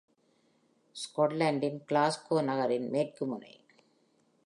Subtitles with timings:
[0.95, 3.53] ஸ்காட்லாந்தின் Glasgow நகரின் மேற்கு முனை.